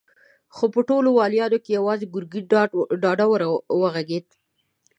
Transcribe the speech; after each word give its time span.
خو 0.55 0.65
په 0.73 0.79
ټولو 0.89 1.09
واليانو 1.19 1.57
کې 1.63 1.71
يواځې 1.79 2.11
ګرګين 2.13 2.45
ډاډه 3.03 3.25
وغږېد. 3.81 4.27